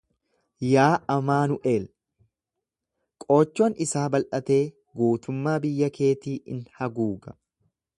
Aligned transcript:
Yaa 0.67 0.93
Amaanu'el, 1.15 1.85
qoochoon 3.27 3.79
isaa 3.87 4.09
bal'atee 4.17 4.61
guutummaa 5.03 5.59
biyya 5.67 5.95
keetii 6.01 6.39
in 6.57 6.69
haguuga. 6.81 7.41